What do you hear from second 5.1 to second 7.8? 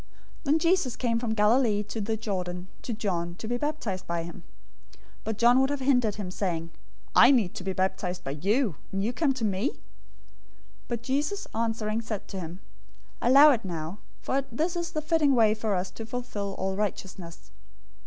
003:014 But John would have hindered him, saying, "I need to be